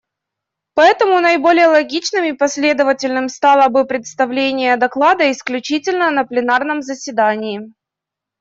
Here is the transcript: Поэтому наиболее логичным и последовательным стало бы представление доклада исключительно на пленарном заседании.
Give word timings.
Поэтому 0.73 1.19
наиболее 1.19 1.67
логичным 1.67 2.23
и 2.23 2.33
последовательным 2.33 3.29
стало 3.29 3.67
бы 3.69 3.85
представление 3.85 4.75
доклада 4.77 5.31
исключительно 5.31 6.09
на 6.09 6.25
пленарном 6.25 6.81
заседании. 6.81 7.71